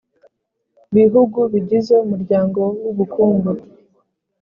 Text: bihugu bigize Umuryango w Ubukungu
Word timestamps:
bihugu 0.95 1.39
bigize 1.51 1.93
Umuryango 2.05 2.59
w 2.83 2.85
Ubukungu 2.91 3.51